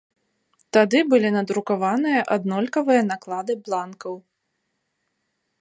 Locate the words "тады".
0.77-1.01